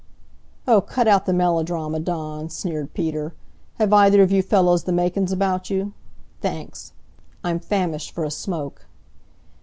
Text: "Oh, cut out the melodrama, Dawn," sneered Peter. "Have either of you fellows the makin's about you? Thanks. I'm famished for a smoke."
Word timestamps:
"Oh, 0.67 0.81
cut 0.81 1.07
out 1.07 1.27
the 1.27 1.31
melodrama, 1.31 1.99
Dawn," 1.99 2.49
sneered 2.49 2.91
Peter. 2.95 3.35
"Have 3.75 3.93
either 3.93 4.23
of 4.23 4.31
you 4.31 4.41
fellows 4.41 4.85
the 4.85 4.91
makin's 4.91 5.31
about 5.31 5.69
you? 5.69 5.93
Thanks. 6.41 6.93
I'm 7.43 7.59
famished 7.59 8.09
for 8.09 8.23
a 8.23 8.31
smoke." 8.31 8.87